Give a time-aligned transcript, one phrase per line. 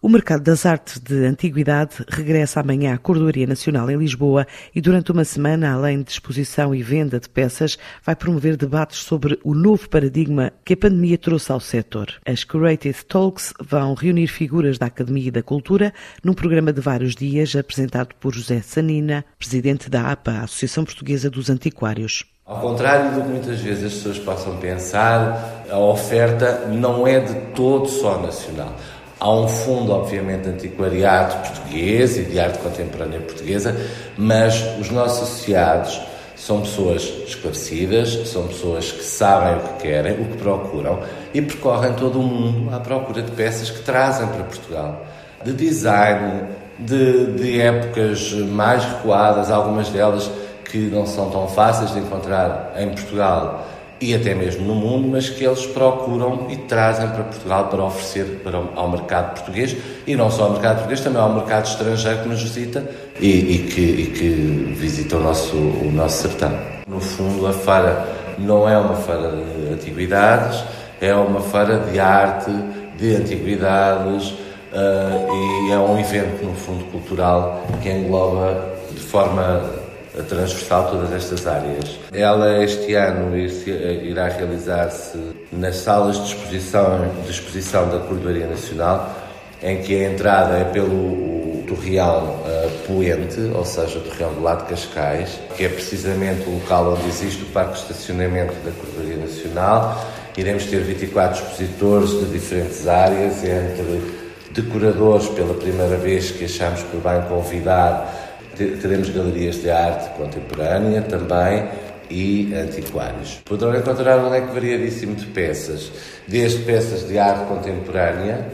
[0.00, 5.10] O mercado das artes de antiguidade regressa amanhã à Cordoaria Nacional em Lisboa e durante
[5.10, 9.88] uma semana, além de exposição e venda de peças, vai promover debates sobre o novo
[9.88, 12.14] paradigma que a pandemia trouxe ao setor.
[12.24, 15.92] As Creative Talks vão reunir figuras da Academia e da Cultura
[16.22, 21.50] num programa de vários dias apresentado por José Sanina, presidente da APA, Associação Portuguesa dos
[21.50, 22.24] Antiquários.
[22.46, 27.34] Ao contrário do que muitas vezes as pessoas possam pensar, a oferta não é de
[27.52, 28.76] todo só nacional.
[29.20, 33.74] Há um fundo, obviamente, de antiquariado português e de arte contemporânea portuguesa,
[34.16, 36.00] mas os nossos associados
[36.36, 41.00] são pessoas esclarecidas, são pessoas que sabem o que querem, o que procuram
[41.34, 45.04] e percorrem todo o mundo à procura de peças que trazem para Portugal.
[45.44, 46.44] De design,
[46.78, 50.30] de, de épocas mais recuadas, algumas delas
[50.64, 53.66] que não são tão fáceis de encontrar em Portugal
[54.00, 58.40] e até mesmo no mundo, mas que eles procuram e trazem para Portugal para oferecer
[58.44, 62.28] para, ao mercado português e não só ao mercado português, também ao mercado estrangeiro que
[62.28, 62.88] nos visita
[63.20, 66.52] e, e, que, e que, visita o nosso, o nosso sertão.
[66.86, 70.62] No fundo, a feira não é uma feira de antiguidades,
[71.00, 72.50] é uma feira de arte,
[72.96, 79.87] de antiguidades uh, e é um evento, no fundo, cultural que engloba de forma
[80.22, 81.98] transversal todas estas áreas.
[82.12, 85.18] Ela este ano irá realizar-se
[85.52, 89.14] nas salas de exposição, de exposição da Cordoaria Nacional,
[89.62, 94.62] em que a entrada é pelo Torreal uh, Poente, ou seja, o Torreal do lado
[94.64, 99.16] de Cascais, que é precisamente o local onde existe o parque de estacionamento da Cordoaria
[99.16, 100.04] Nacional.
[100.36, 104.18] Iremos ter 24 expositores de diferentes áreas, entre
[104.52, 108.27] decoradores, pela primeira vez que achamos por bem convidar
[108.64, 111.64] teremos galerias de arte contemporânea também
[112.10, 113.40] e antiquários.
[113.44, 115.92] Poderão encontrar um leque variadíssimo de peças,
[116.26, 118.46] desde peças de arte contemporânea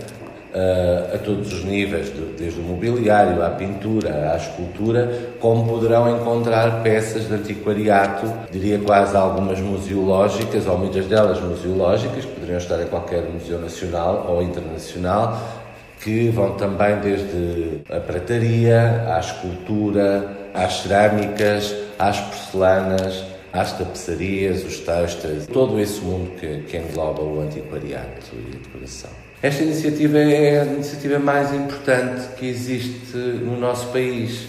[0.54, 6.82] uh, a todos os níveis, desde o mobiliário à pintura, à escultura, como poderão encontrar
[6.82, 12.86] peças de antiquariato, diria quase algumas museológicas, ou muitas delas museológicas, que poderiam estar em
[12.86, 15.63] qualquer museu nacional ou internacional,
[16.04, 24.80] que vão também desde a prataria, à escultura, às cerâmicas, às porcelanas, às tapeçarias, os
[24.80, 29.10] textos, todo esse mundo que, que engloba o antiquariato e a decoração.
[29.42, 34.46] Esta iniciativa é a iniciativa mais importante que existe no nosso país.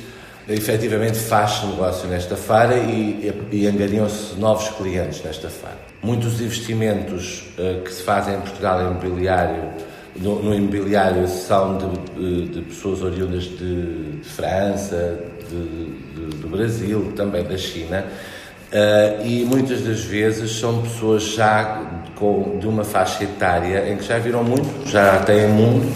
[0.49, 5.77] Efetivamente faz-se negócio nesta feira e, e angariam-se novos clientes nesta feira.
[6.03, 11.77] Muitos investimentos uh, que se fazem em Portugal em imobiliário no, no imobiliário são
[12.15, 18.05] de, de, pessoas oriundas de, de França, de, do Brasil, também da China,
[18.71, 21.81] uh, e muitas das vezes são pessoas já
[22.15, 25.91] com, de uma faixa etária em que já viram muito, já têm mundo,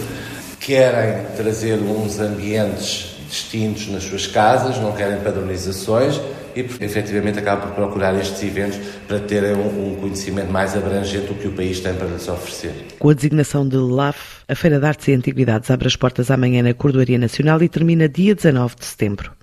[0.59, 6.19] querem trazer uns ambientes distintos nas suas casas, não querem padronizações
[6.55, 8.77] e efetivamente acabam por procurar estes eventos
[9.07, 12.73] para terem um, um conhecimento mais abrangente do que o país tem para lhes oferecer.
[12.97, 16.63] Com a designação de LAF, a Feira de Artes e Antiguidades abre as portas amanhã
[16.63, 19.38] na Cordoaria Nacional e termina dia 19 de setembro.